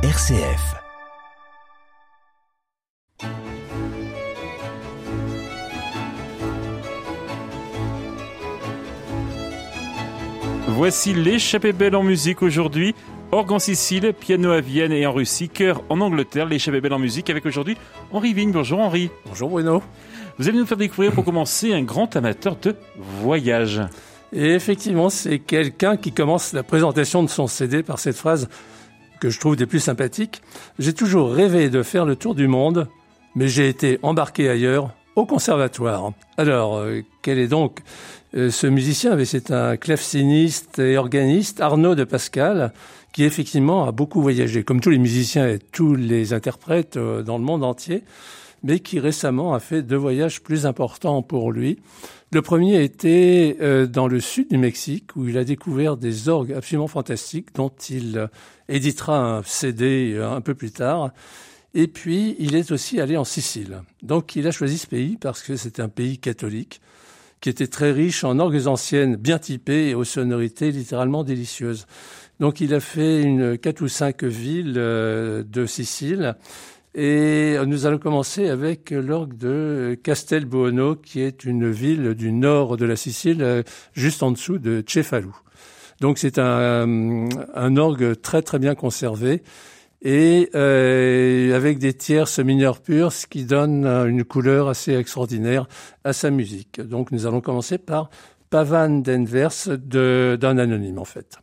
[0.00, 0.76] RCF.
[10.68, 12.94] Voici l'échappée belle en musique aujourd'hui.
[13.32, 17.00] Orgue en Sicile, piano à Vienne et en Russie, chœur en Angleterre, l'échappée belle en
[17.00, 17.76] musique avec aujourd'hui
[18.12, 18.52] Henri Vigne.
[18.52, 19.10] Bonjour Henri.
[19.26, 19.82] Bonjour Bruno.
[20.38, 23.80] Vous allez nous faire découvrir pour commencer un grand amateur de voyage.
[24.32, 28.48] Et effectivement, c'est quelqu'un qui commence la présentation de son CD par cette phrase
[29.20, 30.42] que je trouve des plus sympathiques.
[30.78, 32.88] J'ai toujours rêvé de faire le tour du monde,
[33.34, 36.12] mais j'ai été embarqué ailleurs, au conservatoire.
[36.36, 37.80] Alors, euh, quel est donc
[38.36, 39.16] euh, ce musicien?
[39.24, 42.72] C'est un claveciniste et organiste, Arnaud de Pascal,
[43.12, 47.36] qui effectivement a beaucoup voyagé, comme tous les musiciens et tous les interprètes euh, dans
[47.36, 48.04] le monde entier,
[48.62, 51.78] mais qui récemment a fait deux voyages plus importants pour lui.
[52.30, 56.52] Le premier était euh, dans le sud du Mexique, où il a découvert des orgues
[56.52, 58.26] absolument fantastiques, dont il euh,
[58.68, 61.12] éditera un CD euh, un peu plus tard.
[61.72, 63.80] Et puis, il est aussi allé en Sicile.
[64.02, 66.82] Donc, il a choisi ce pays parce que c'est un pays catholique
[67.40, 71.86] qui était très riche en orgues anciennes bien typées et aux sonorités littéralement délicieuses.
[72.40, 76.36] Donc, il a fait une quatre ou cinq villes de Sicile
[77.00, 82.84] et nous allons commencer avec l'orgue de Castelbuono, qui est une ville du nord de
[82.84, 85.30] la Sicile, juste en dessous de Cefalù.
[86.00, 89.44] Donc c'est un, un, orgue très très bien conservé
[90.02, 95.68] et euh, avec des tierces mineurs pures, ce qui donne une couleur assez extraordinaire
[96.02, 96.80] à sa musique.
[96.80, 98.10] Donc nous allons commencer par
[98.50, 101.38] Pavan d'Envers d'un anonyme en fait.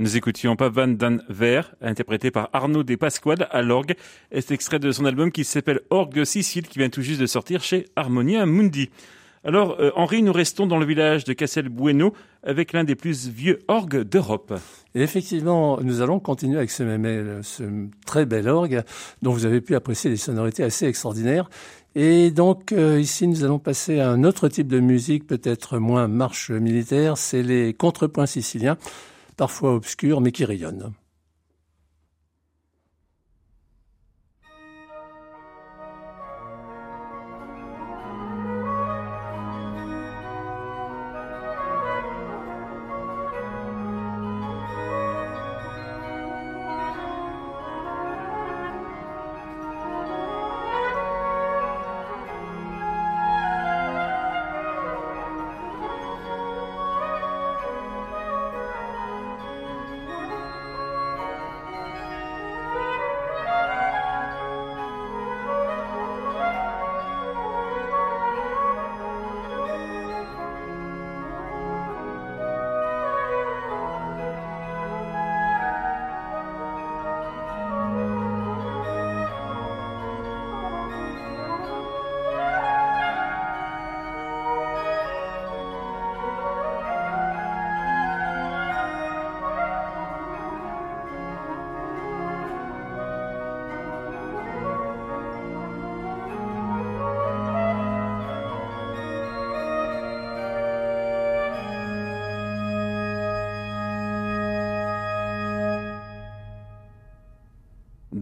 [0.00, 3.96] Nous écoutions Pavan Dan Ver, interprété par Arnaud Despasquales à l'orgue.
[4.32, 7.62] C'est extrait de son album qui s'appelle Orgue Sicile, qui vient tout juste de sortir
[7.62, 8.88] chez Harmonia Mundi.
[9.44, 13.58] Alors, euh, Henri, nous restons dans le village de Castelbueno avec l'un des plus vieux
[13.68, 14.54] orgues d'Europe.
[14.94, 17.64] Et effectivement, nous allons continuer avec ce, même, ce
[18.06, 18.82] très bel orgue
[19.20, 21.50] dont vous avez pu apprécier des sonorités assez extraordinaires.
[21.94, 26.08] Et donc euh, ici, nous allons passer à un autre type de musique, peut-être moins
[26.08, 28.78] marche militaire, c'est les contrepoints siciliens
[29.36, 30.92] parfois obscur, mais qui rayonne.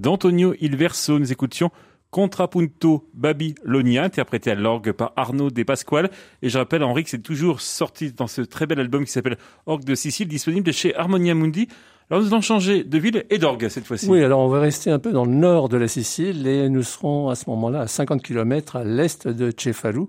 [0.08, 1.19] d'Antonio Ilverso.
[1.19, 1.70] Nous écoutions
[2.10, 6.08] Contrapunto Babylonia, interprété à l'orgue par Arnaud De Pasquale.
[6.40, 9.37] Et je rappelle, Henri, que c'est toujours sorti dans ce très bel album qui s'appelle
[9.66, 11.69] Orgue de Sicile, disponible chez Harmonia Mundi.
[12.08, 14.08] Alors nous allons changer de ville et d'orgue cette fois-ci.
[14.08, 16.84] Oui, alors on va rester un peu dans le nord de la Sicile et nous
[16.84, 20.06] serons à ce moment-là à 50 km à l'est de Cefalù.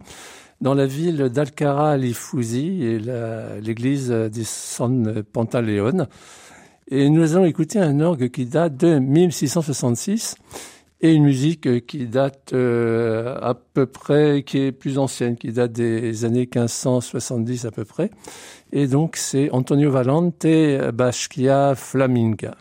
[0.62, 3.00] dans la ville d'Alcara Lifusi et
[3.62, 6.08] l'église di San Pantaleone.
[6.92, 10.36] Et nous allons écouter un orgue qui date de 1666
[11.02, 15.72] et une musique qui date euh, à peu près, qui est plus ancienne, qui date
[15.72, 18.10] des années 1570 à peu près.
[18.74, 20.48] Et donc c'est Antonio Valente,
[20.94, 22.56] Basquia Flaminga.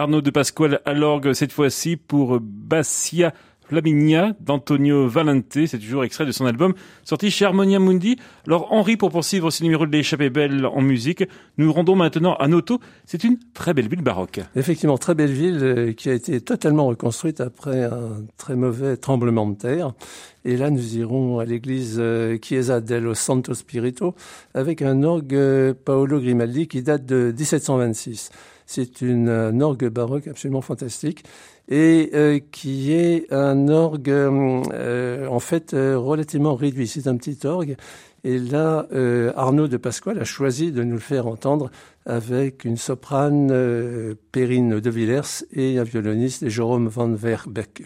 [0.00, 3.34] Arnaud de Pasquale à l'orgue cette fois-ci pour Bassia
[3.70, 6.72] Flaminia d'Antonio Valente, c'est toujours extrait de son album
[7.04, 8.16] sorti chez Harmonia Mundi.
[8.46, 11.22] Alors Henri, pour poursuivre ce numéro de l'échappée belle en musique,
[11.58, 12.80] nous rendons maintenant à Noto.
[13.04, 14.40] C'est une très belle ville baroque.
[14.56, 19.46] Effectivement, très belle ville euh, qui a été totalement reconstruite après un très mauvais tremblement
[19.46, 19.92] de terre.
[20.44, 24.14] Et là, nous irons à l'église euh, Chiesa dello Santo Spirito
[24.54, 28.30] avec un orgue euh, Paolo Grimaldi qui date de 1726.
[28.72, 31.24] C'est une, un orgue baroque absolument fantastique
[31.68, 36.86] et euh, qui est un orgue euh, en fait euh, relativement réduit.
[36.86, 37.74] C'est un petit orgue.
[38.22, 38.86] Et là,
[39.34, 41.70] Arnaud de Pasquale a choisi de nous le faire entendre
[42.06, 47.82] avec une soprane Perrine de Villers et un violoniste Jérôme van Verbeek.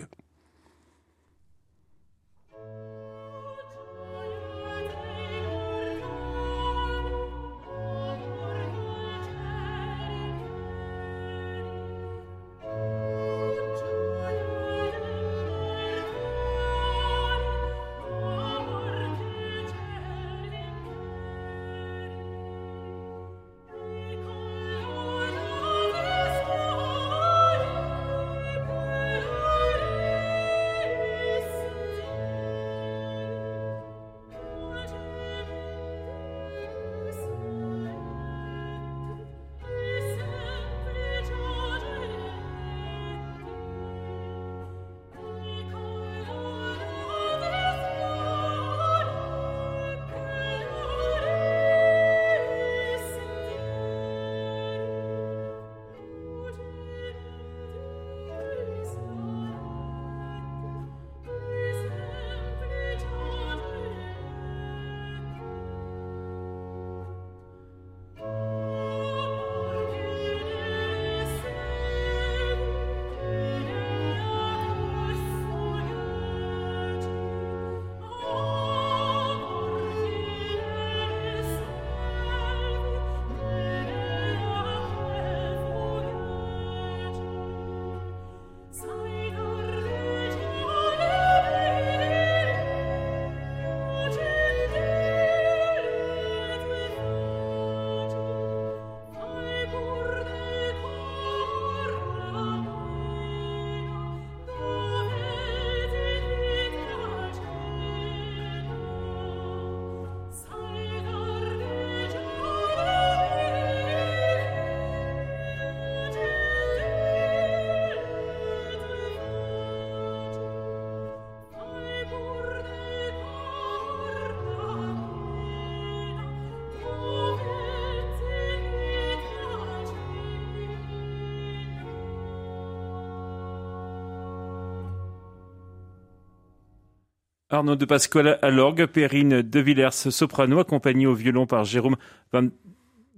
[137.54, 141.94] Arnaud de Pasquale à l'orgue, Perrine de Villers soprano, accompagné au violon par Jérôme
[142.32, 142.49] Van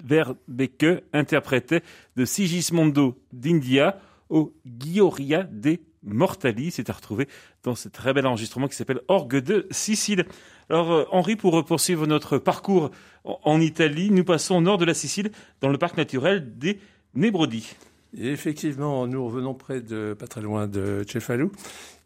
[0.04, 1.82] Verbeke, interprétait
[2.16, 6.70] de Sigismondo d'India au Gioria de Mortali.
[6.70, 7.28] C'est à retrouver
[7.62, 10.26] dans ce très bel enregistrement qui s'appelle Orgue de Sicile.
[10.68, 12.90] Alors euh, Henri, pour poursuivre notre parcours
[13.24, 15.30] en Italie, nous passons au nord de la Sicile,
[15.62, 16.78] dans le parc naturel des
[17.14, 17.74] Nebrodi.
[18.18, 21.50] Effectivement, nous revenons près de, pas très loin de Cefalù,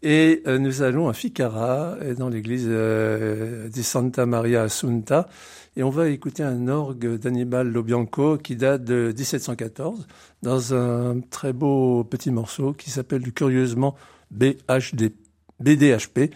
[0.02, 5.28] et euh, nous allons à Ficara, dans l'église euh, di Santa Maria Assunta,
[5.76, 10.06] et on va écouter un orgue d'Annibal Lobianco qui date de 1714,
[10.42, 13.94] dans un très beau petit morceau qui s'appelle curieusement
[14.30, 16.30] BDHP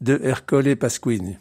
[0.00, 1.36] de Ercole Pasquini.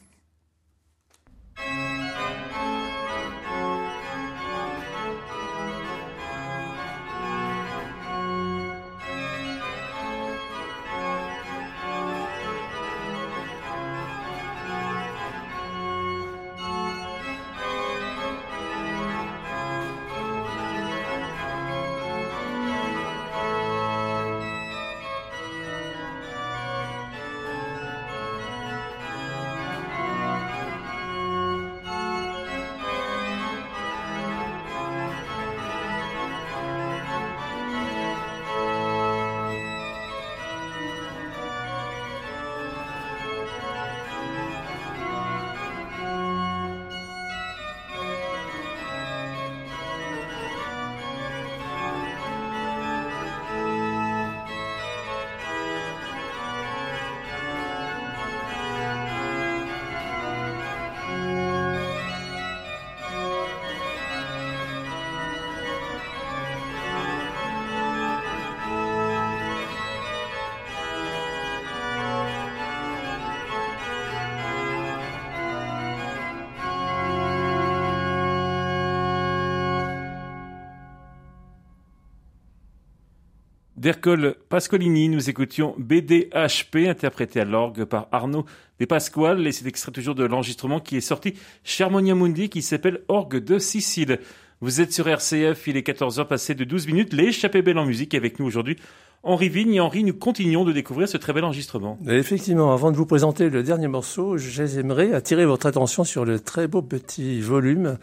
[83.87, 88.43] D'Ercole Pascolini, nous écoutions BDHP, interprété à l'orgue par Arnaud
[88.81, 92.61] De Pasquale, et c'est extrait toujours de l'enregistrement qui est sorti chez Harmonia Mundi, qui
[92.61, 94.19] s'appelle Orgue de Sicile.
[94.59, 98.13] Vous êtes sur RCF, il est 14h passé de 12 minutes, l'échappée belle en musique
[98.13, 98.75] avec nous aujourd'hui.
[99.23, 101.97] Henri Vigne et Henri, nous continuons de découvrir ce très bel enregistrement.
[102.09, 106.67] Effectivement, avant de vous présenter le dernier morceau, j'aimerais attirer votre attention sur le très
[106.67, 107.97] beau petit volume,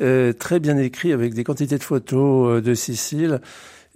[0.00, 3.42] euh, très bien écrit avec des quantités de photos euh, de Sicile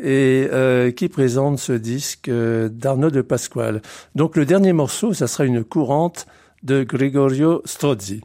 [0.03, 3.81] et euh, qui présente ce disque euh, d'Arnaud de Pasquale.
[4.15, 6.27] Donc le dernier morceau, ça sera une courante
[6.63, 8.23] de Gregorio Strozzi.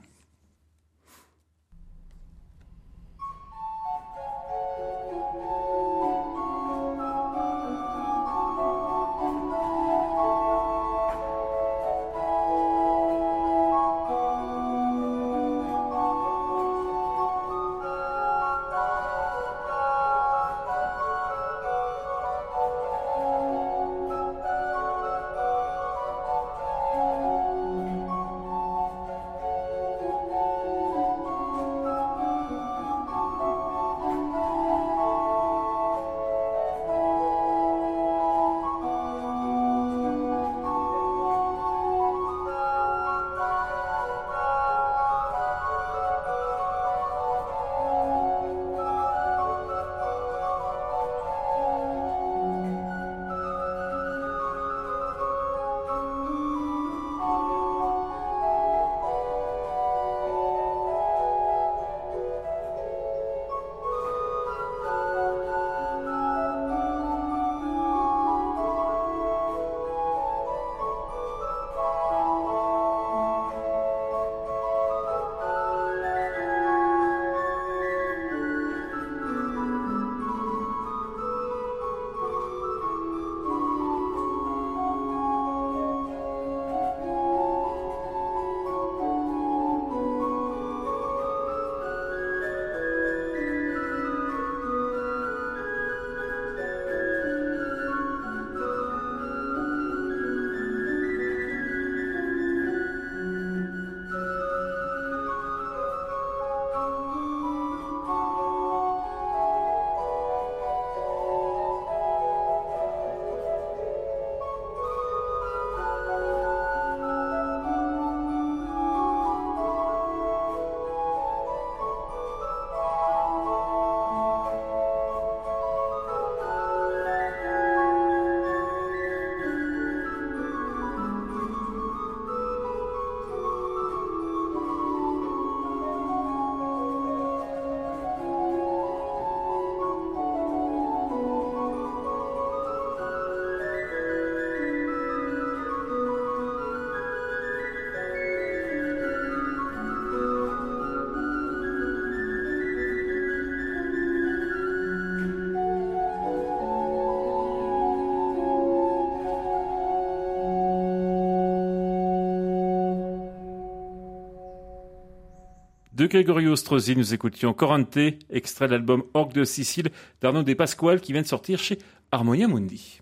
[165.98, 167.98] De Gregorio Strozzi, nous écoutions Corante,
[168.30, 169.90] extrait de l'album Orgue de Sicile
[170.22, 171.80] d'Arnaud De Pasquale qui vient de sortir chez
[172.12, 173.02] Harmonia Mundi.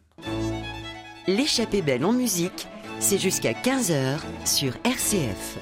[1.27, 5.57] L'échappée belle en musique, c'est jusqu'à 15h sur RCF.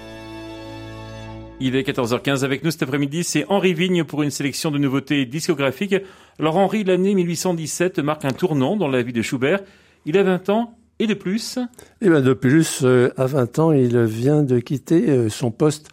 [1.60, 5.26] Il est 14h15 avec nous cet après-midi, c'est Henri Vigne pour une sélection de nouveautés
[5.26, 5.96] discographiques.
[6.38, 9.62] Alors Henri, l'année 1817 marque un tournant dans la vie de Schubert.
[10.06, 11.62] Il a 20 ans et de plus Et
[12.06, 15.90] eh bien de plus, euh, à 20 ans, il vient de quitter euh, son poste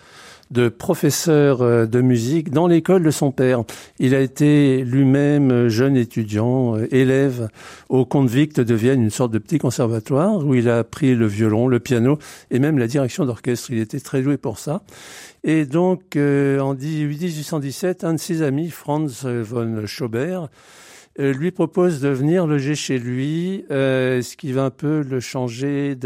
[0.50, 3.62] de professeur euh, de musique dans l'école de son père.
[3.98, 7.48] Il a été lui-même jeune étudiant, élève
[7.88, 11.68] au Vict de Vienne, une sorte de petit conservatoire où il a appris le violon,
[11.68, 12.18] le piano
[12.50, 13.70] et même la direction d'orchestre.
[13.70, 14.82] Il était très doué pour ça.
[15.44, 20.48] Et donc, en 1817, un de ses amis, Franz von Schobert,
[21.18, 25.18] euh, lui propose de venir loger chez lui, euh, ce qui va un peu le
[25.18, 25.96] changer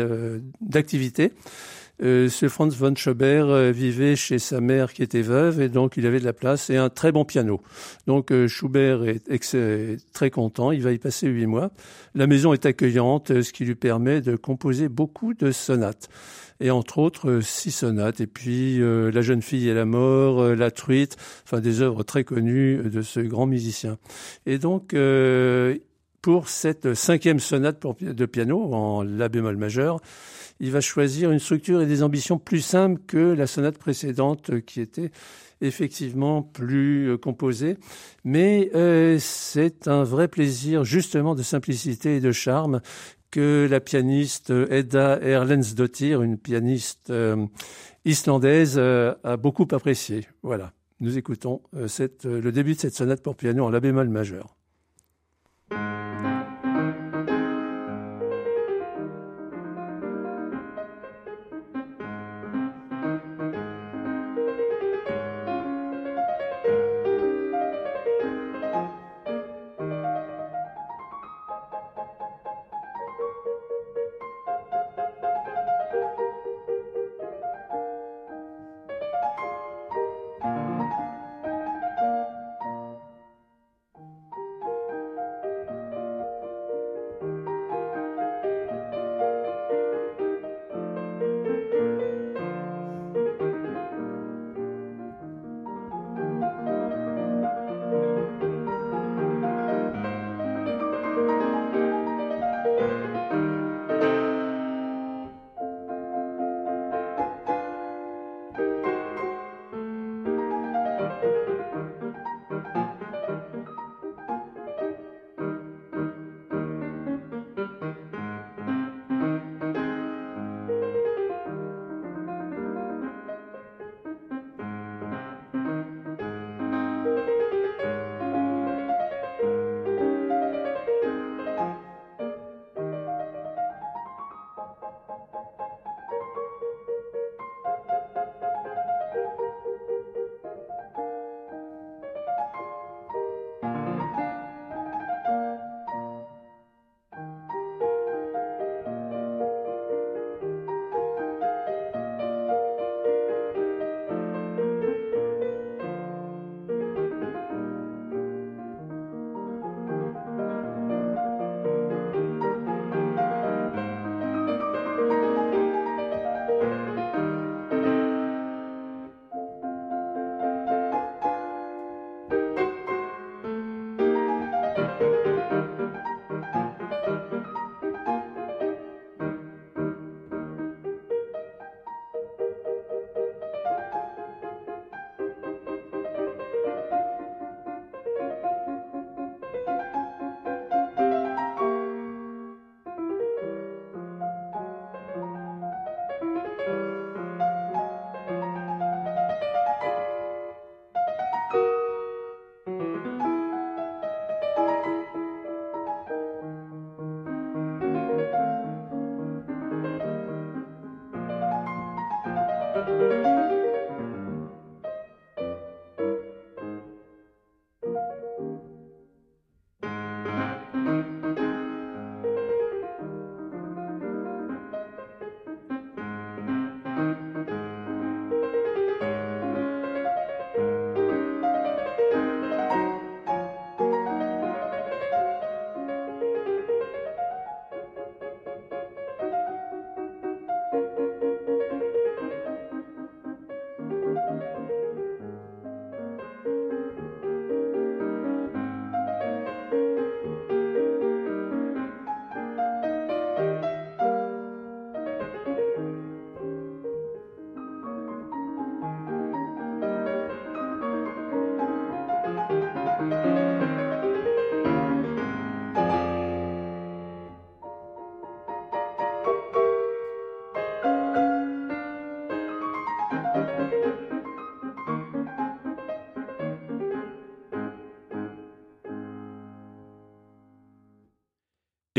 [0.61, 1.33] d'activité.
[2.03, 5.97] Euh, ce Franz von Schobert euh, vivait chez sa mère qui était veuve et donc
[5.97, 7.61] il avait de la place et un très bon piano.
[8.07, 11.71] Donc Schubert est, très content, il va y passer huit mois.
[12.15, 16.09] La maison est accueillante, ce qui lui permet de composer beaucoup de sonates
[16.61, 20.41] et entre autres euh, six sonates, et puis euh, La jeune fille et la mort,
[20.41, 23.99] euh, La truite, enfin des œuvres très connues de ce grand musicien.
[24.47, 24.95] Et donc,
[26.23, 30.01] pour cette cinquième sonate de piano en La bémol majeur,
[30.61, 34.81] il va choisir une structure et des ambitions plus simples que la sonate précédente qui
[34.81, 35.11] était
[35.61, 37.77] effectivement plus composée.
[38.25, 38.71] Mais
[39.19, 42.81] c'est un vrai plaisir justement de simplicité et de charme
[43.35, 47.47] que la pianiste Edda Erlendsdottir, une pianiste euh,
[48.05, 50.29] islandaise, euh, a beaucoup apprécié.
[50.45, 51.89] Voilà, nous écoutons euh,
[52.23, 54.55] le début de cette sonate pour piano en la bémol majeur.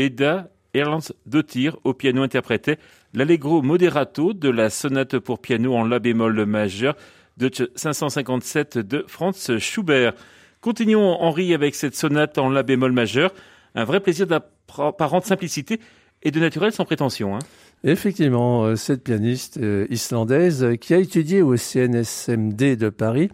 [0.06, 2.78] Eda Erlands-Dottir au piano interprétait
[3.12, 6.96] l'Allegro moderato de la sonate pour piano en la bémol majeur
[7.38, 10.14] de 557 de Franz Schubert.
[10.60, 13.34] Continuons Henri avec cette sonate en la bémol majeur,
[13.74, 15.80] un vrai plaisir d'apparente simplicité
[16.22, 17.34] et de naturel sans prétention.
[17.34, 17.40] Hein.
[17.82, 23.30] Effectivement, euh, cette pianiste euh, islandaise qui a étudié au CNSMD de Paris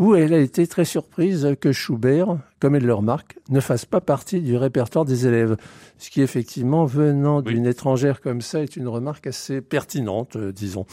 [0.00, 4.00] où elle a été très surprise que Schubert, comme elle le remarque, ne fasse pas
[4.00, 5.58] partie du répertoire des élèves.
[5.98, 10.86] Ce qui, effectivement, venant d'une étrangère comme ça, est une remarque assez pertinente, euh, disons.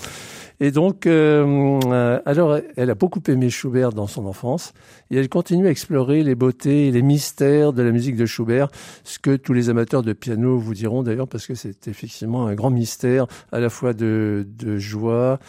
[0.60, 4.74] Et donc, euh, euh, alors, elle a beaucoup aimé Schubert dans son enfance,
[5.10, 8.68] et elle continue à explorer les beautés et les mystères de la musique de Schubert,
[9.06, 12.56] ce que tous les amateurs de piano vous diront d'ailleurs, parce que c'est effectivement un
[12.56, 15.40] grand mystère, à la fois de, de joie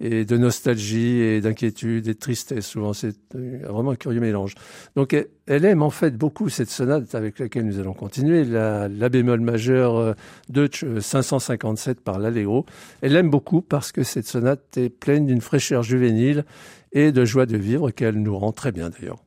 [0.00, 2.66] et de nostalgie et d'inquiétude et de tristesse.
[2.66, 4.54] Souvent, c'est euh, vraiment un curieux mélange.
[4.96, 9.40] Donc, elle aime en fait beaucoup cette sonate avec laquelle nous allons continuer, la, bémol
[9.40, 10.14] majeur euh,
[10.48, 12.66] Deutsch 557 par l'Allegro.
[13.00, 16.44] Elle l'aime beaucoup parce que cette sonate est pleine d'une fraîcheur juvénile
[16.92, 19.24] et de joie de vivre qu'elle nous rend très bien d'ailleurs.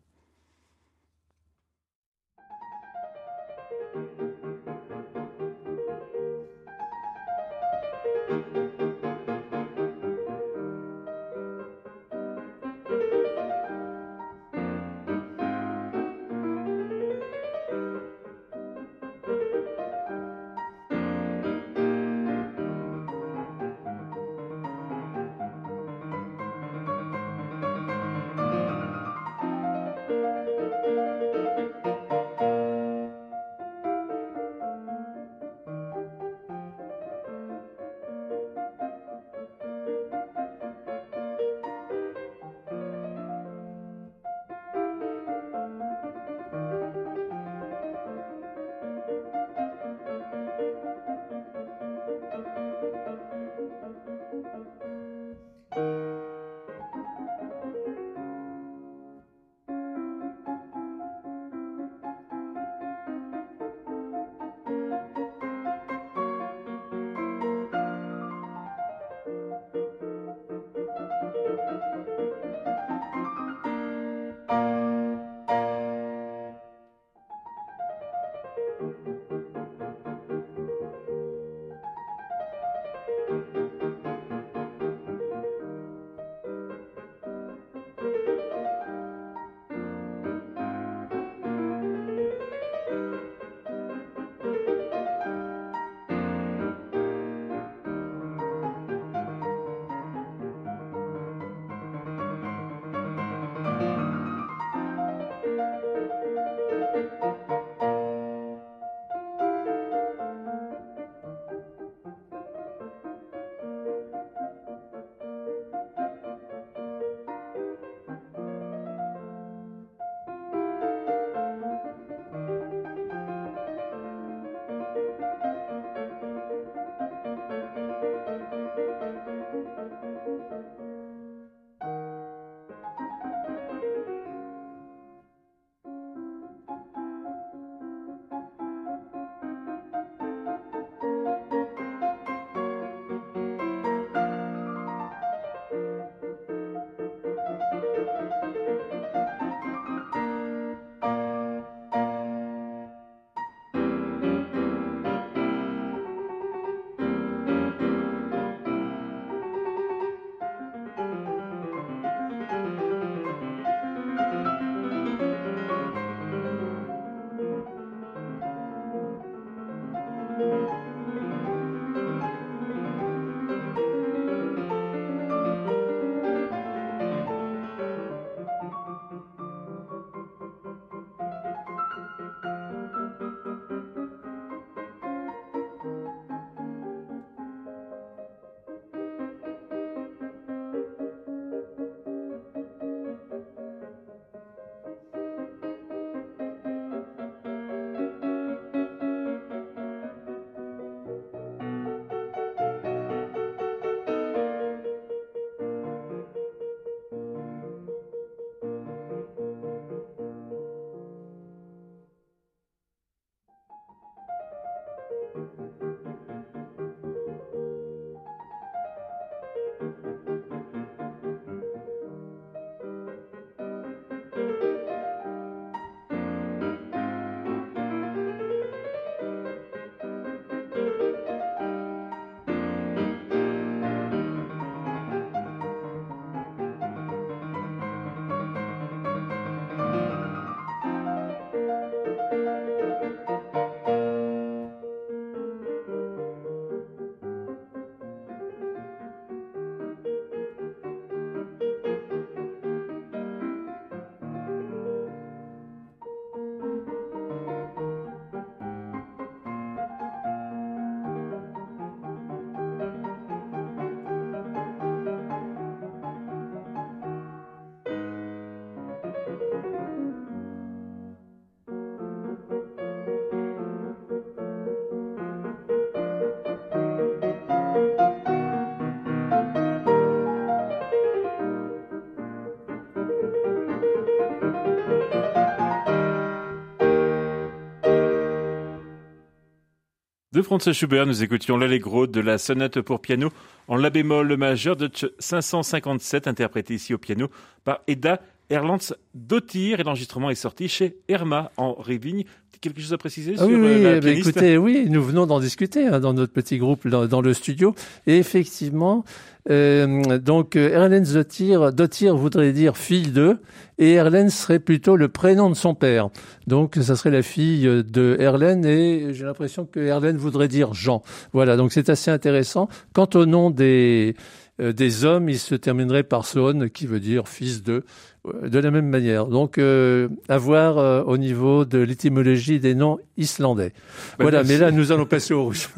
[290.38, 293.32] De Franz Schubert, nous écoutions l'allegro de la sonate pour piano
[293.67, 297.32] en la bémol majeur de 557, interprété ici au piano
[297.63, 299.79] par Eda Erlands Dottir.
[299.79, 302.23] Et l'enregistrement est sorti chez Herma en Révigne.
[302.60, 305.27] Quelque chose à préciser ah sur oui, euh, oui, la pianiste écoutez, oui, nous venons
[305.27, 307.75] d'en discuter hein, dans notre petit groupe dans, dans le studio.
[308.07, 309.05] Et effectivement,
[309.51, 313.38] euh, donc euh, Erlen Dottir, Dottir voudrait dire fille de,
[313.77, 316.10] et Erlen serait plutôt le prénom de son père.
[316.47, 321.03] Donc ça serait la fille de Erlen, et j'ai l'impression que Erlen voudrait dire Jean.
[321.33, 322.69] Voilà, donc c'est assez intéressant.
[322.91, 324.15] Quant au nom des
[324.60, 327.84] des hommes, il se terminerait par son, qui veut dire fils de,
[328.28, 329.28] euh, de la même manière.
[329.28, 333.74] Donc, euh, à voir euh, au niveau de l'étymologie des noms islandais.
[334.17, 334.54] Bah, voilà, merci.
[334.54, 335.70] mais là, nous allons passer au russe.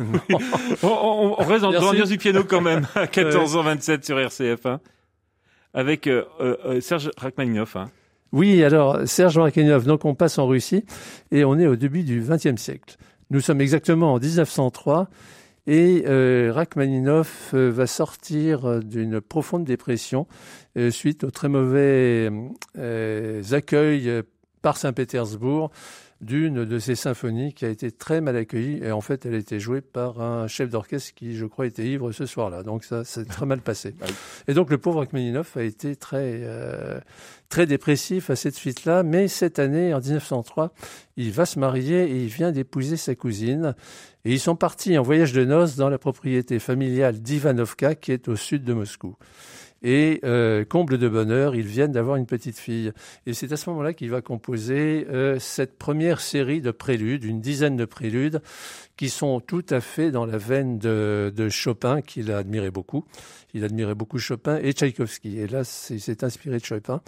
[0.81, 4.79] On, on- on reste dans, l'ambiance du piano quand même, à 14h27 sur RCF, hein,
[5.73, 7.75] avec euh, euh, euh, Serge Rachmaninoff.
[7.75, 7.89] Hein.
[8.31, 10.85] Oui, alors Serge Rachmaninoff, donc on passe en Russie
[11.31, 12.95] et on est au début du XXe siècle.
[13.31, 15.07] Nous sommes exactement en 1903
[15.67, 20.27] et euh, Rachmaninoff euh, va sortir euh, d'une profonde dépression
[20.77, 22.29] euh, suite au très mauvais
[22.77, 24.23] euh, accueil euh,
[24.61, 25.71] par Saint-Pétersbourg
[26.21, 28.83] d'une de ses symphonies qui a été très mal accueillie.
[28.83, 31.85] Et en fait elle a été jouée par un chef d'orchestre qui je crois était
[31.85, 32.63] ivre ce soir-là.
[32.63, 33.95] Donc ça s'est très mal passé.
[34.01, 34.13] Ah oui.
[34.47, 36.99] et donc le pauvre Rachmaninoff a été très euh,
[37.49, 40.71] très dépressif à cette suite-là mais cette année en 1903
[41.17, 43.75] il va se marier et il vient d'épouser sa cousine.
[44.25, 48.27] Et ils sont partis en voyage de noces dans la propriété familiale d'Ivanovka qui est
[48.27, 49.15] au sud de Moscou
[49.81, 52.91] et euh, comble de bonheur, ils viennent d'avoir une petite fille.
[53.25, 57.41] Et c'est à ce moment-là qu'il va composer euh, cette première série de préludes, une
[57.41, 58.41] dizaine de préludes,
[58.97, 63.05] qui sont tout à fait dans la veine de, de Chopin, qu'il a admiré beaucoup.
[63.53, 65.39] Il admirait beaucoup Chopin et Tchaïkovski.
[65.39, 67.01] Et là, il s'est inspiré de Chopin.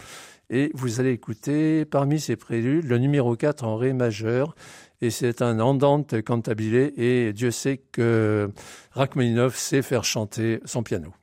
[0.49, 4.55] Et vous allez écouter, parmi ces préludes, le numéro 4 en Ré majeur.
[5.01, 6.93] Et c'est un andante cantabile.
[6.97, 8.49] Et Dieu sait que
[8.91, 11.13] Rachmaninoff sait faire chanter son piano.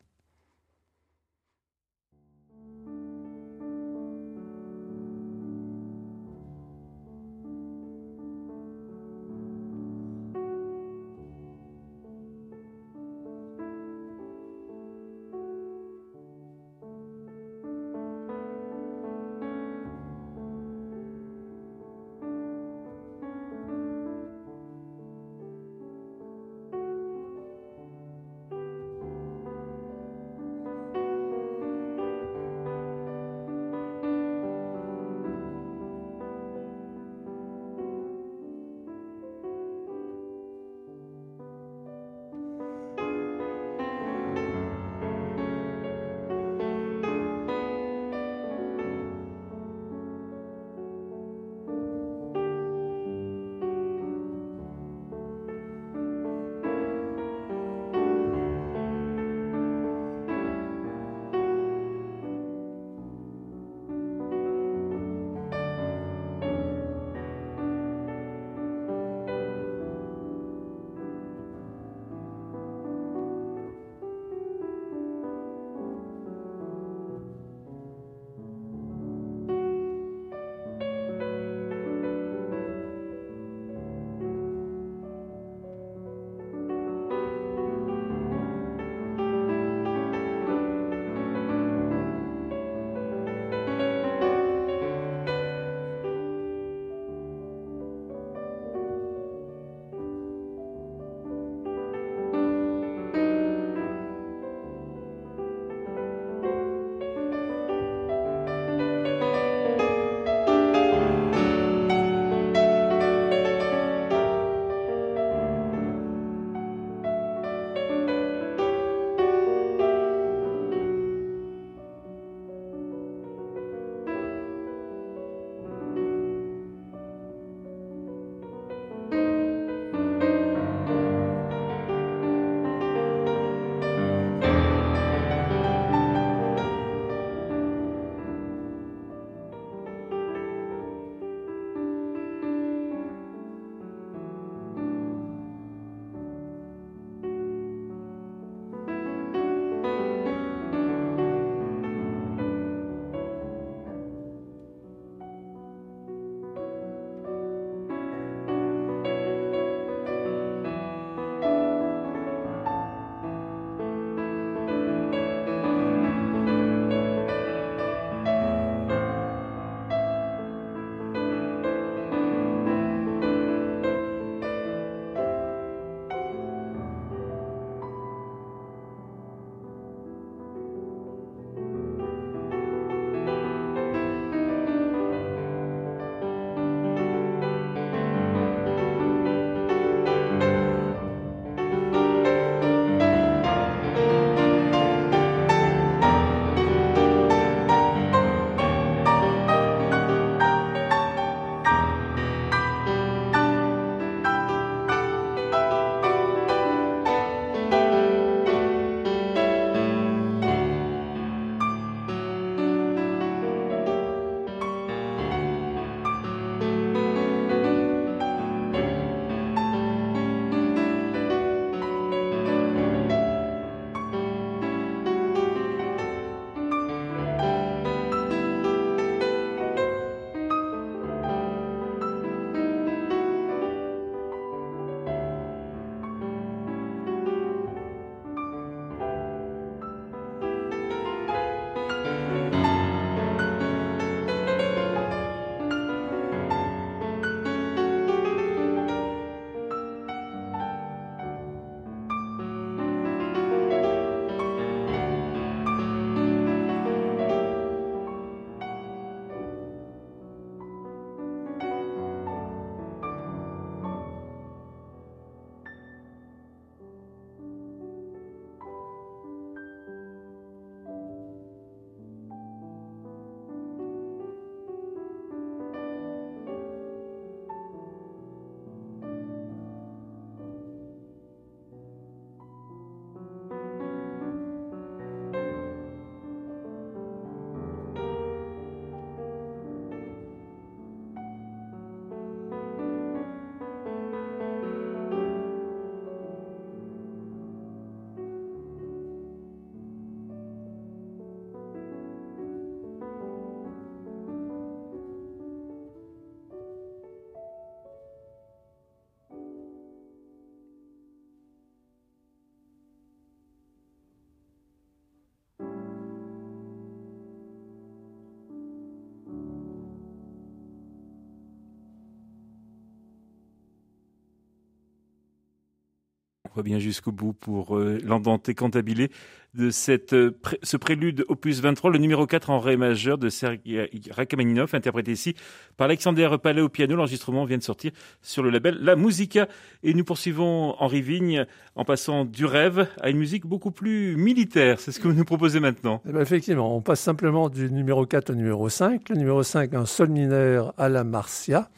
[326.63, 329.11] Bien jusqu'au bout pour euh, l'andante cantabilé
[329.55, 333.91] de cette, euh, ce prélude opus 23, le numéro 4 en ré majeur de Sergei
[334.11, 335.35] Rachmaninov, interprété ici
[335.77, 336.97] par Alexander Palais au piano.
[336.97, 337.93] L'enregistrement vient de sortir
[338.23, 339.49] sur le label La Musica.
[339.83, 344.81] Et nous poursuivons Henri Vigne en passant du rêve à une musique beaucoup plus militaire.
[344.81, 346.03] C'est ce que vous nous proposez maintenant.
[346.09, 349.09] Eh ben, effectivement, on passe simplement du numéro 4 au numéro 5.
[349.09, 351.69] Le numéro 5, un sol mineur à la Marcia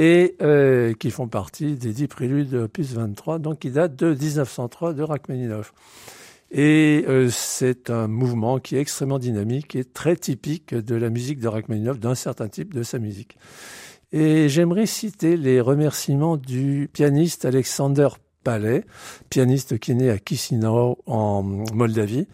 [0.00, 4.94] et euh, qui font partie des dix préludes opus 23, donc qui date de 1903
[4.94, 5.74] de Rachmaninoff.
[6.50, 11.38] Et euh, c'est un mouvement qui est extrêmement dynamique et très typique de la musique
[11.38, 13.36] de Rachmaninoff, d'un certain type de sa musique.
[14.10, 18.08] Et j'aimerais citer les remerciements du pianiste Alexander
[18.42, 18.86] Palais,
[19.28, 22.26] pianiste qui est né à Chisinau en Moldavie,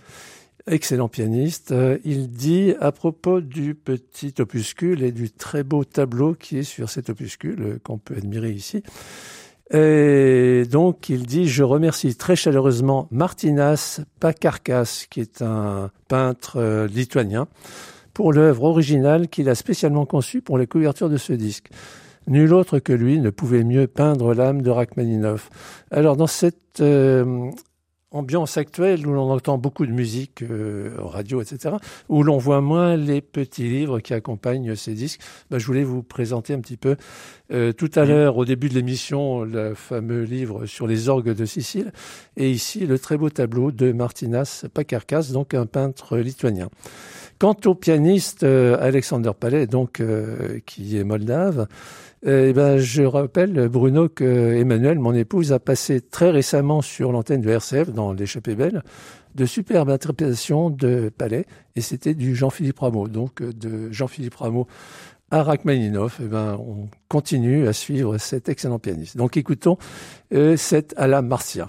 [0.67, 1.73] excellent pianiste.
[1.73, 6.65] Euh, il dit à propos du petit opuscule et du très beau tableau qui est
[6.65, 8.83] sur cet opuscule euh, qu'on peut admirer ici.
[9.73, 16.87] Et donc, il dit, je remercie très chaleureusement Martinas Pakarkas, qui est un peintre euh,
[16.87, 17.49] lituanien,
[18.15, 21.69] pour l'œuvre originale qu'il a spécialement conçue pour les couvertures de ce disque.
[22.29, 25.51] Nul autre que lui ne pouvait mieux peindre l'âme de Rachmaninoff.
[25.91, 26.83] Alors, dans cette
[28.11, 31.77] ambiance actuelle où l'on entend beaucoup de musique euh, radio, etc.,
[32.09, 36.03] où l'on voit moins les petits livres qui accompagnent ces disques, bah, je voulais vous
[36.03, 36.97] présenter un petit peu
[37.53, 41.45] euh, tout à l'heure, au début de l'émission, le fameux livre sur les orgues de
[41.45, 41.93] Sicile,
[42.37, 46.69] et ici le très beau tableau de Martinas Pakarkas, donc un peintre lituanien.
[47.39, 50.03] Quant au pianiste euh, Alexander Palais, donc
[50.65, 51.67] qui est moldave,
[52.25, 57.41] eh ben, je rappelle, Bruno, que Emmanuel, mon épouse, a passé très récemment sur l'antenne
[57.41, 58.83] de RCF, dans l'échappée belle,
[59.35, 61.45] de superbes interprétations de Palais,
[61.77, 63.07] et c'était du Jean-Philippe Rameau.
[63.07, 64.67] Donc, de Jean-Philippe Rameau
[65.31, 69.17] à Rachmaninoff, eh ben, on continue à suivre cet excellent pianiste.
[69.17, 69.77] Donc, écoutons
[70.33, 71.69] euh, cette à Marcia.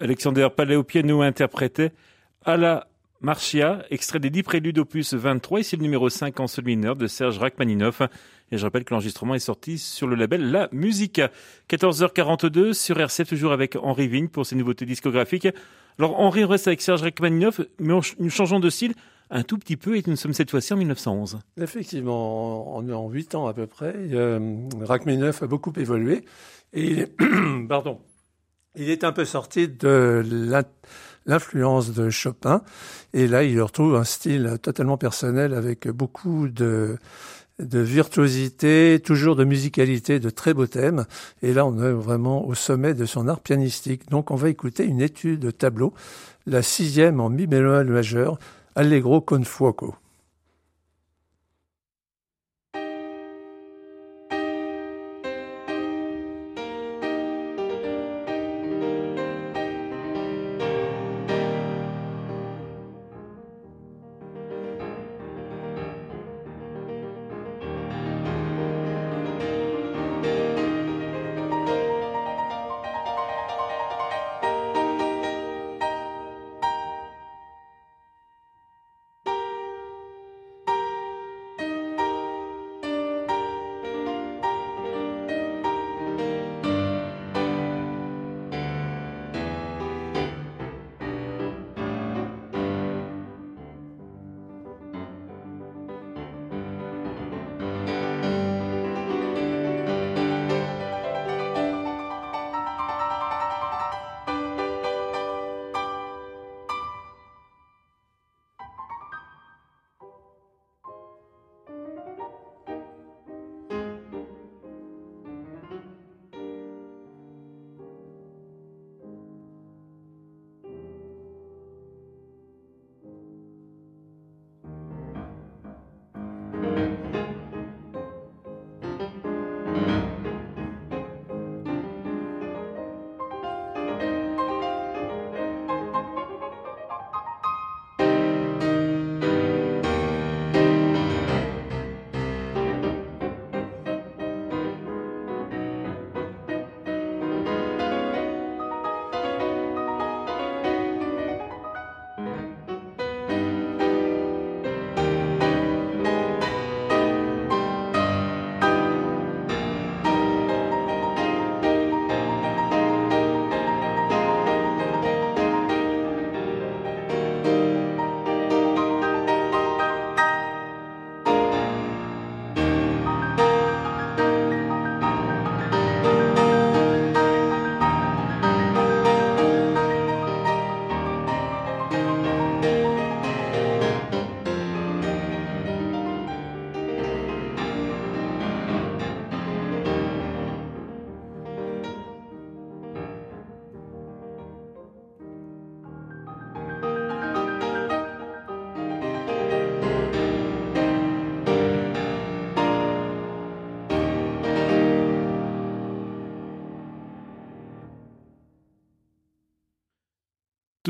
[0.00, 1.92] Alexander Palais au piano interprétait
[2.44, 2.88] à la
[3.20, 7.06] Marcia, extrait des 10 préludes opus 23, ici le numéro 5 en sol mineur de
[7.06, 8.00] Serge Rachmaninoff.
[8.50, 11.30] Et je rappelle que l'enregistrement est sorti sur le label La Musica.
[11.68, 15.48] 14h42 sur RCF, toujours avec Henri Vigne pour ses nouveautés discographiques.
[15.98, 18.94] Alors Henri reste avec Serge Rachmaninoff, mais nous changeons de style
[19.28, 21.40] un tout petit peu et nous sommes cette fois-ci en 1911.
[21.60, 26.24] Effectivement, en, en 8 ans à peu près, euh, Rachmaninoff a beaucoup évolué.
[26.72, 27.04] Et
[27.68, 28.00] pardon,
[28.76, 30.24] il est un peu sorti de
[31.26, 32.62] l'influence de Chopin.
[33.12, 36.98] Et là, il retrouve un style totalement personnel avec beaucoup de,
[37.58, 41.04] virtuosité, toujours de musicalité, de très beaux thèmes.
[41.42, 44.08] Et là, on est vraiment au sommet de son art pianistique.
[44.08, 45.92] Donc, on va écouter une étude de tableau,
[46.46, 48.38] la sixième en mi bémol majeur,
[48.76, 49.96] Allegro con fuoco.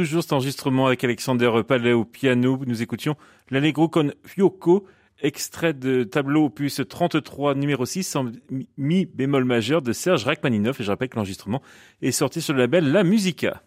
[0.01, 2.59] Toujours cet enregistrement avec Alexander Palais au piano.
[2.67, 3.17] Nous écoutions
[3.51, 4.87] l'Allegro con Fioco,
[5.21, 8.33] extrait de tableau opus 33 numéro 6 en
[8.79, 10.81] mi bémol majeur de Serge Rachmaninoff.
[10.81, 11.61] Et je rappelle que l'enregistrement
[12.01, 13.63] est sorti sur le label La Musica.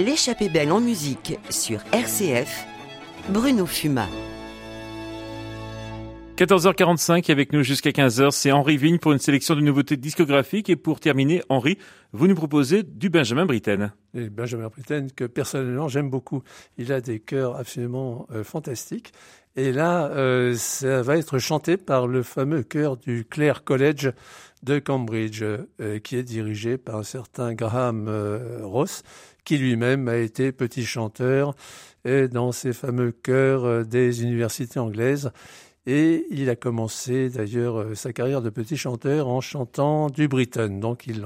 [0.00, 2.66] L'échappée belle en musique sur RCF,
[3.28, 4.08] Bruno Fuma.
[6.40, 10.70] 14h45 avec nous jusqu'à 15h, c'est Henri Vigne pour une sélection de nouveautés discographiques.
[10.70, 11.76] Et pour terminer, Henri,
[12.14, 13.92] vous nous proposez du Benjamin Britten.
[14.14, 16.42] Benjamin Britten, que personnellement j'aime beaucoup.
[16.78, 19.12] Il a des chœurs absolument euh, fantastiques.
[19.54, 24.10] Et là, euh, ça va être chanté par le fameux chœur du Clare College
[24.62, 28.08] de Cambridge, euh, qui est dirigé par un certain Graham
[28.62, 29.02] Ross,
[29.44, 31.54] qui lui-même a été petit chanteur
[32.06, 35.32] et dans ces fameux chœurs des universités anglaises.
[35.86, 40.68] Et il a commencé d'ailleurs euh, sa carrière de petit chanteur en chantant du Britain,
[40.68, 41.22] donc il,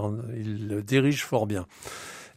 [0.68, 1.66] le dirige fort bien.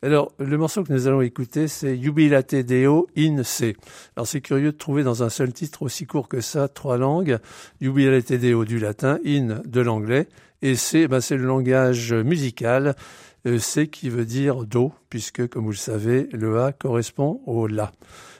[0.03, 3.75] Alors, le morceau que nous allons écouter, c'est Jubilate Deo in C.
[4.15, 7.39] Alors, c'est curieux de trouver dans un seul titre aussi court que ça trois langues.
[7.81, 10.27] Jubilate Deo du latin, in de l'anglais,
[10.61, 12.95] et C, ben, c'est le langage musical.
[13.45, 17.67] Euh, C qui veut dire Do, puisque, comme vous le savez, le A correspond au
[17.67, 17.91] La.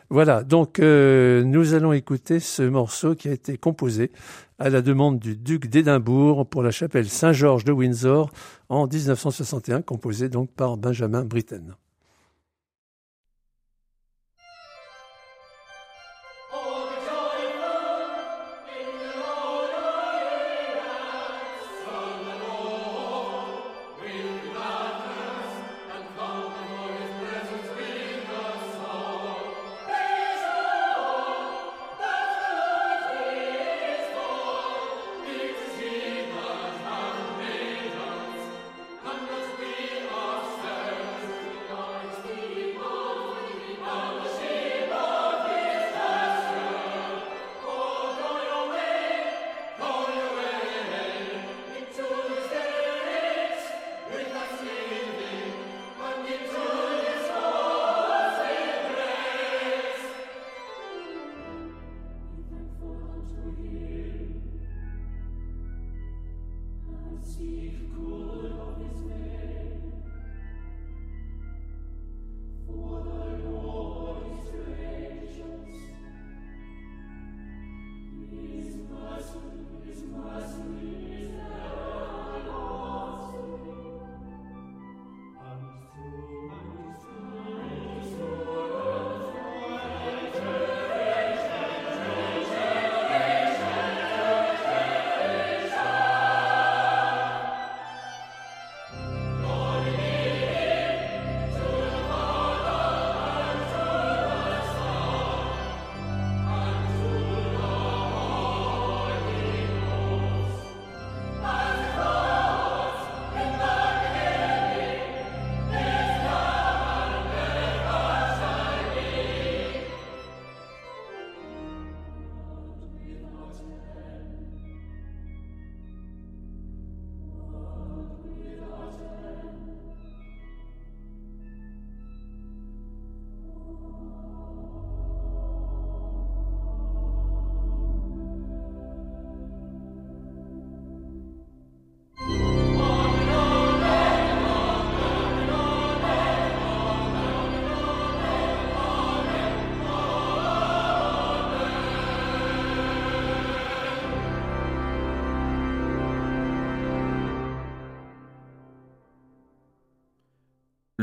[0.09, 4.11] Voilà, donc euh, nous allons écouter ce morceau qui a été composé
[4.57, 8.31] à la demande du duc d'Édimbourg pour la chapelle Saint-Georges de Windsor
[8.69, 11.75] en 1961, composé donc par Benjamin Britten.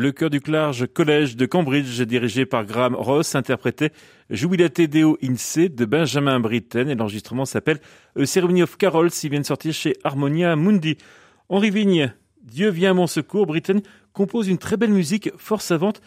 [0.05, 3.91] Le chœur du Clarge Collège de Cambridge, dirigé par Graham Ross, interprétait
[4.29, 7.81] Jubilate Deo in C de Benjamin Britten et l'enregistrement s'appelle
[8.23, 9.09] Ceremony of Carols.
[9.23, 10.99] Il vient de sortir chez Harmonia Mundi.
[11.49, 13.47] Henri Vigne, Dieu vient à mon secours.
[13.47, 13.81] Britten
[14.13, 16.03] compose une très belle musique fort savante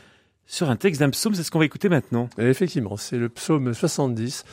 [0.45, 1.33] sur un texte d'un psaume.
[1.33, 2.29] C'est ce qu'on va écouter maintenant.
[2.37, 4.45] effectivement, c'est le psaume 70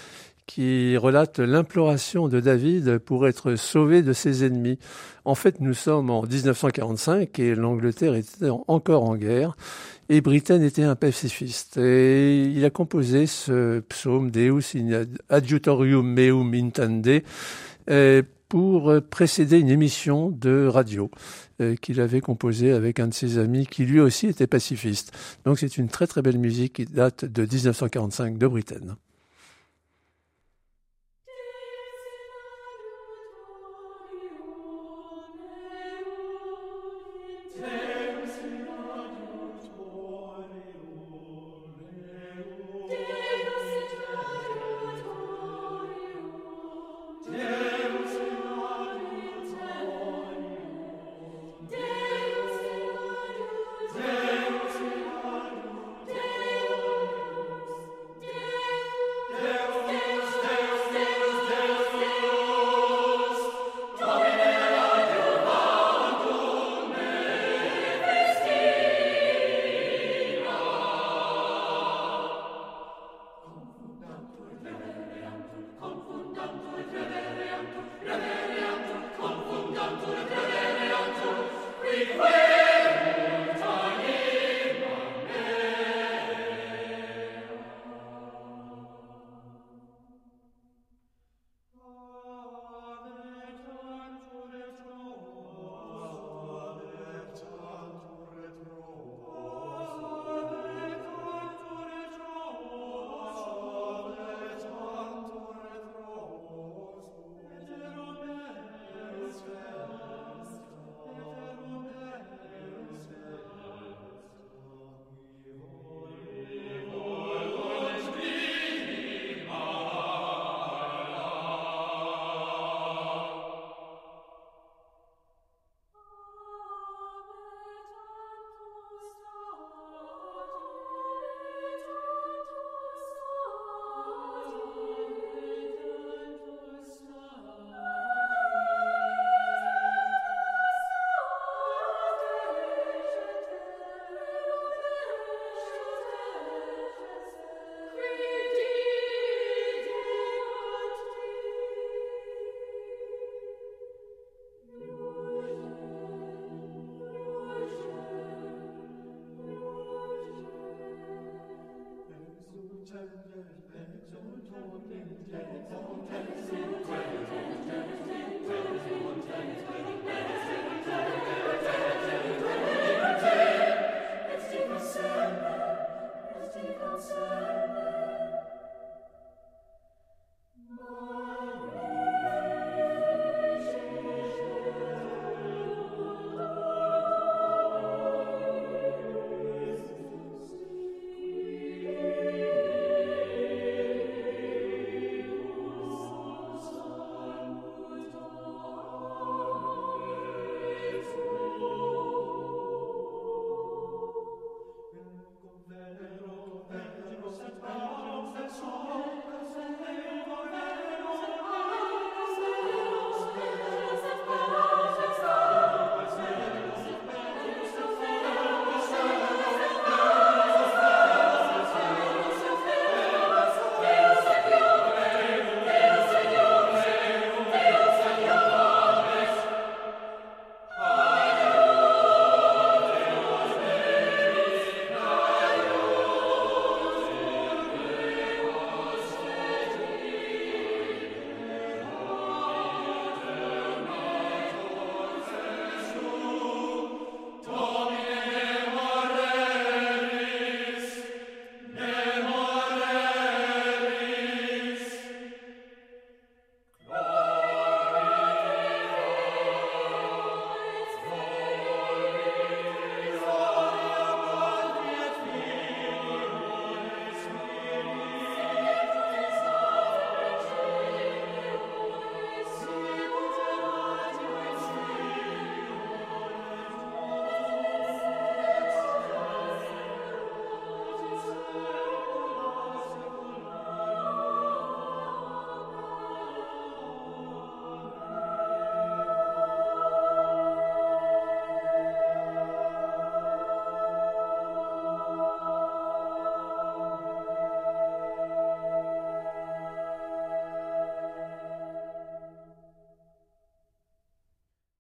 [0.47, 4.79] qui relate l'imploration de David pour être sauvé de ses ennemis.
[5.25, 9.57] En fait, nous sommes en 1945 et l'Angleterre était encore en guerre
[10.09, 11.79] et Britain était un pacifiste.
[11.79, 17.23] Et il a composé ce psaume Deus in adjutorium meum intende
[17.91, 21.11] euh, pour précéder une émission de radio
[21.61, 25.13] euh, qu'il avait composée avec un de ses amis qui lui aussi était pacifiste.
[25.45, 28.97] Donc c'est une très très belle musique qui date de 1945 de Britain.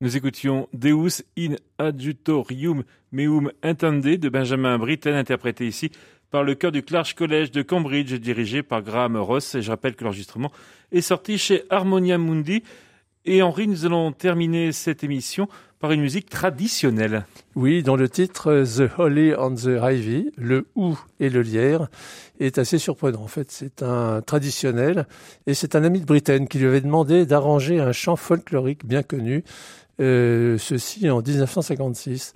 [0.04, 5.90] Nous écoutions Deus in adjutorium meum intende de Benjamin Britten, interprété ici
[6.30, 9.54] par le chœur du Clarge College de Cambridge, dirigé par Graham Ross.
[9.54, 10.52] Et je rappelle que l'enregistrement
[10.92, 12.62] est sorti chez Harmonia Mundi.
[13.24, 15.48] Et Henri, nous allons terminer cette émission
[15.80, 17.24] par une musique traditionnelle.
[17.54, 21.88] Oui, dont le titre The Holy on the Ivy, le ou et le lierre,
[22.40, 23.22] est assez surprenant.
[23.22, 25.06] En fait, c'est un traditionnel
[25.46, 29.02] et c'est un ami de Britten qui lui avait demandé d'arranger un chant folklorique bien
[29.02, 29.44] connu
[30.00, 32.32] euh, ceci en 1956.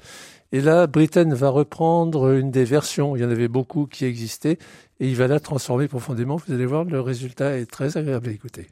[0.53, 4.59] Et là, Britten va reprendre une des versions, il y en avait beaucoup qui existaient,
[5.01, 6.37] et il va la transformer profondément.
[6.37, 8.67] Vous allez voir, le résultat est très agréable à écouter.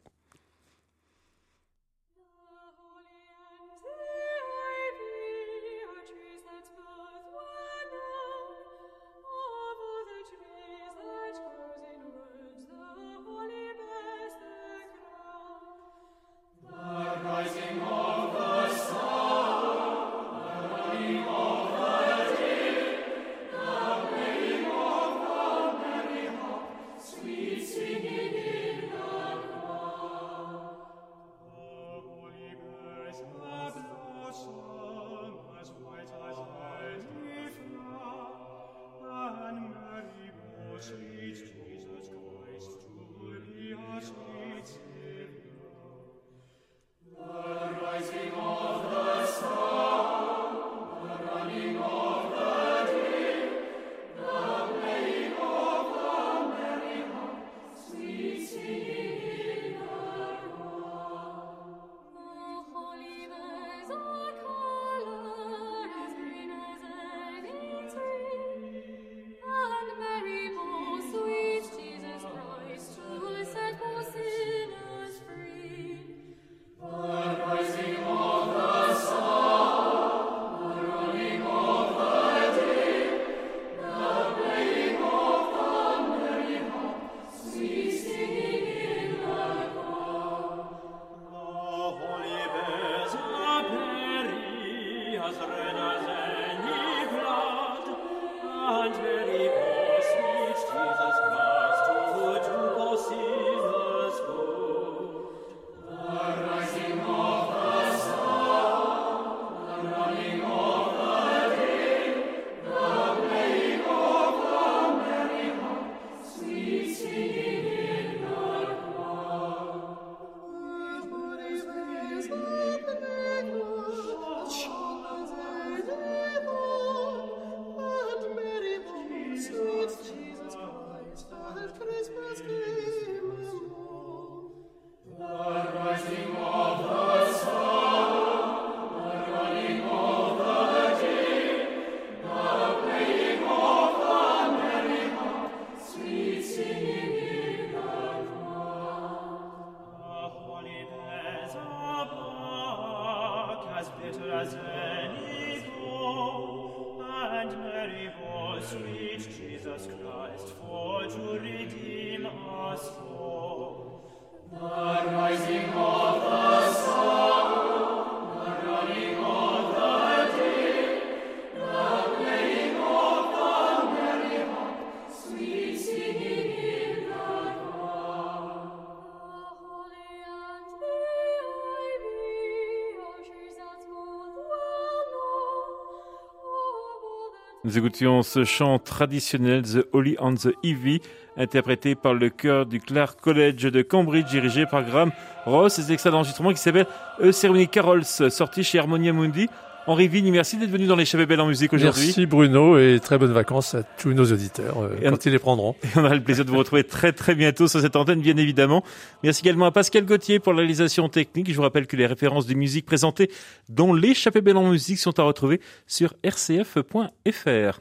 [187.66, 191.00] Nous écoutions ce chant traditionnel The Holy on the Ivy,
[191.36, 195.10] interprété par le chœur du Clark College de Cambridge, dirigé par Graham
[195.46, 195.80] Ross.
[195.80, 196.86] C'est extrait d'enregistrement qui s'appelle
[197.20, 199.48] A Ceremony Carols, sorti chez Harmonia Mundi.
[199.86, 202.06] Henri Vigne, merci d'être venu dans les Belles en musique aujourd'hui.
[202.06, 205.76] Merci Bruno et très bonnes vacances à tous nos auditeurs euh, quand ils les prendront.
[205.84, 208.36] Et on aura le plaisir de vous retrouver très très bientôt sur cette antenne bien
[208.36, 208.82] évidemment.
[209.22, 211.48] Merci également à Pascal Gauthier pour la réalisation technique.
[211.50, 213.30] Je vous rappelle que les références de musique présentées
[213.68, 217.80] dans les Belles en musique sont à retrouver sur rcf.fr.